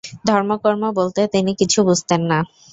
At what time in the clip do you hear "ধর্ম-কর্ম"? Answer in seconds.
0.27-0.83